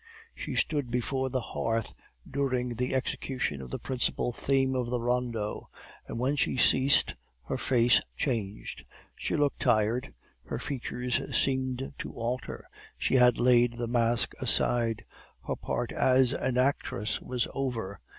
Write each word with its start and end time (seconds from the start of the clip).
"She 0.33 0.55
stood 0.55 0.89
before 0.89 1.29
the 1.29 1.39
hearth 1.53 1.93
during 2.27 2.73
the 2.73 2.95
execution 2.95 3.61
of 3.61 3.69
the 3.69 3.77
principal 3.77 4.33
theme 4.33 4.73
of 4.73 4.87
the 4.87 4.99
rondo; 4.99 5.69
and 6.07 6.17
when 6.17 6.35
she 6.35 6.57
ceased 6.57 7.13
her 7.43 7.55
face 7.59 8.01
changed. 8.17 8.83
She 9.15 9.35
looked 9.37 9.59
tired; 9.59 10.11
her 10.45 10.57
features 10.57 11.21
seemed 11.39 11.93
to 11.99 12.13
alter. 12.13 12.67
She 12.97 13.13
had 13.17 13.37
laid 13.37 13.73
the 13.73 13.87
mask 13.87 14.33
aside; 14.41 15.05
her 15.45 15.55
part 15.55 15.91
as 15.91 16.33
an 16.33 16.57
actress 16.57 17.21
was 17.21 17.47
over. 17.53 17.99